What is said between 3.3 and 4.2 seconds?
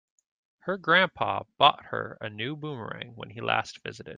last visited.